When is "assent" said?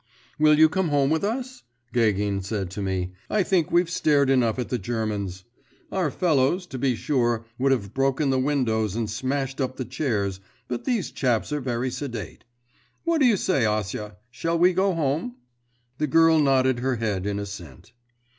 17.37-17.91